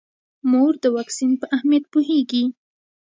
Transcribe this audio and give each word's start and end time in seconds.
مور 0.49 0.73
د 0.83 0.85
واکسین 0.95 1.31
په 1.41 1.45
اهمیت 1.55 1.83
پوهیږي. 1.93 2.43